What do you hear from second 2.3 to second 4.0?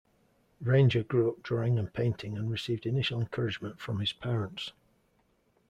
and received initial encouragement from